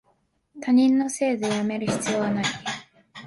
[0.59, 2.45] 他人のせいでやめる必要はない